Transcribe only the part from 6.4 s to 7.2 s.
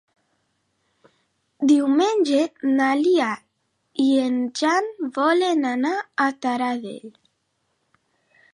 Taradell.